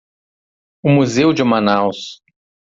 O 0.83 0.89
museu 0.89 1.31
de 1.31 1.43
Manaus. 1.43 2.23